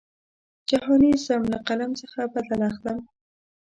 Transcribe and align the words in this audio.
جهاني 0.69 1.11
ځم 1.25 1.43
له 1.51 1.57
قلم 1.67 1.91
څخه 2.01 2.19
بدل 2.33 2.59
اخلم. 2.71 2.99